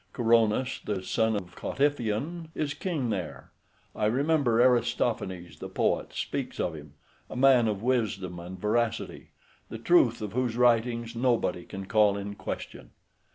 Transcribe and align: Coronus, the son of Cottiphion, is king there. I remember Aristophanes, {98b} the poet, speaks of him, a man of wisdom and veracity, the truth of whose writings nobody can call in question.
Coronus, 0.13 0.79
the 0.83 1.03
son 1.03 1.35
of 1.35 1.55
Cottiphion, 1.55 2.49
is 2.55 2.73
king 2.73 3.11
there. 3.11 3.51
I 3.95 4.07
remember 4.07 4.59
Aristophanes, 4.59 5.57
{98b} 5.57 5.59
the 5.59 5.69
poet, 5.69 6.13
speaks 6.13 6.59
of 6.59 6.73
him, 6.73 6.95
a 7.29 7.35
man 7.35 7.67
of 7.67 7.83
wisdom 7.83 8.39
and 8.39 8.59
veracity, 8.59 9.29
the 9.69 9.77
truth 9.77 10.19
of 10.23 10.33
whose 10.33 10.57
writings 10.57 11.15
nobody 11.15 11.65
can 11.65 11.85
call 11.85 12.17
in 12.17 12.33
question. 12.33 12.89